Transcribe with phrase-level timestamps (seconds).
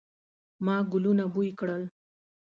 [0.65, 1.83] ما ګلونه بوی کړل